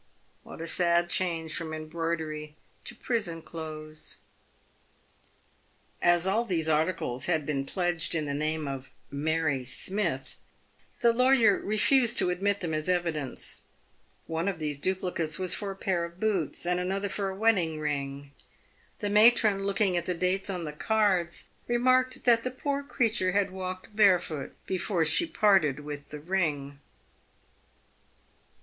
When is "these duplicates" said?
14.57-15.37